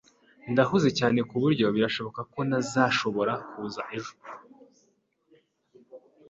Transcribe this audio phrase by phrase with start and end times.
[0.51, 4.13] Ndahuze cyane kuburyo birashoboka ko ntazashobora kuza ejo.